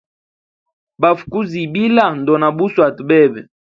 [1.01, 3.41] Bafʼukuzibila, ndona buswata bebe.